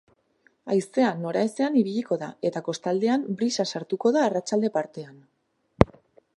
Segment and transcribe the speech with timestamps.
[0.75, 5.25] Haizea nora ezean ibiliko da, eta kostaldean brisa sartuko da arratsalde partean.